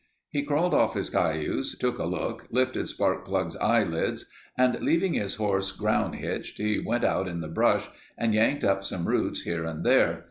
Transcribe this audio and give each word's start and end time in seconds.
He 0.31 0.41
crawled 0.41 0.73
off 0.73 0.95
his 0.95 1.11
cayuse, 1.11 1.77
took 1.77 1.99
a 1.99 2.05
look, 2.05 2.47
lifted 2.49 2.87
Sparkplug's 2.87 3.55
eyelids 3.57 4.25
and 4.57 4.81
leaving 4.81 5.13
his 5.13 5.35
horse 5.35 5.71
ground 5.71 6.15
hitched, 6.15 6.57
he 6.57 6.79
went 6.79 7.03
out 7.03 7.27
in 7.27 7.39
the 7.39 7.47
brush 7.47 7.87
and 8.17 8.33
yanked 8.33 8.63
up 8.63 8.83
some 8.83 9.07
roots 9.07 9.43
here 9.43 9.63
and 9.63 9.83
there. 9.85 10.19